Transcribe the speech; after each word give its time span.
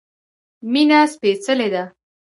مينه 0.73 0.99
سپيڅلی 1.13 1.67
ده 1.73 1.83